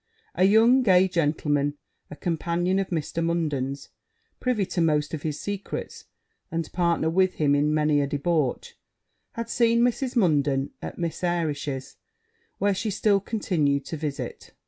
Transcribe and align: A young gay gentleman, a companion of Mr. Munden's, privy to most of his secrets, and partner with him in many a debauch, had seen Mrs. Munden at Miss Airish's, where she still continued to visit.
A 0.33 0.45
young 0.45 0.81
gay 0.81 1.07
gentleman, 1.07 1.77
a 2.09 2.15
companion 2.15 2.79
of 2.79 2.87
Mr. 2.89 3.23
Munden's, 3.23 3.89
privy 4.39 4.65
to 4.65 4.81
most 4.81 5.13
of 5.13 5.21
his 5.21 5.39
secrets, 5.39 6.05
and 6.49 6.73
partner 6.73 7.07
with 7.07 7.35
him 7.35 7.53
in 7.53 7.71
many 7.71 8.01
a 8.01 8.07
debauch, 8.07 8.73
had 9.33 9.47
seen 9.47 9.81
Mrs. 9.81 10.15
Munden 10.15 10.71
at 10.81 10.97
Miss 10.97 11.21
Airish's, 11.23 11.97
where 12.57 12.73
she 12.73 12.89
still 12.89 13.19
continued 13.19 13.85
to 13.85 13.95
visit. 13.95 14.53